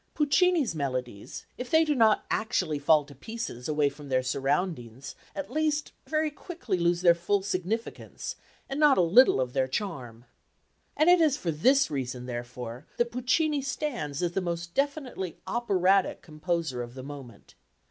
Puccini's 0.15 0.73
melodies, 0.73 1.45
if 1.59 1.69
they 1.69 1.83
do 1.85 1.93
not 1.93 2.25
actually 2.31 2.79
fall 2.79 3.05
to 3.05 3.13
pieces 3.13 3.69
away 3.69 3.87
from 3.87 4.09
their 4.09 4.23
surroundings, 4.23 5.13
at 5.35 5.51
least 5.51 5.91
very 6.07 6.31
quickly 6.31 6.75
lose 6.79 7.01
their 7.03 7.13
full 7.13 7.43
significance, 7.43 8.35
and 8.67 8.79
not 8.79 8.97
a 8.97 9.01
little 9.03 9.39
of 9.39 9.53
their 9.53 9.67
charm. 9.67 10.25
And 10.97 11.07
it 11.07 11.21
is 11.21 11.37
for 11.37 11.51
this 11.51 11.91
reason, 11.91 12.25
therefore, 12.25 12.87
that 12.97 13.11
Puccini 13.11 13.61
stands 13.61 14.23
as 14.23 14.31
the 14.31 14.41
most 14.41 14.73
definitely 14.73 15.37
operatic 15.45 16.23
composer 16.23 16.81
of 16.81 16.95
the 16.95 17.03
moment. 17.03 17.53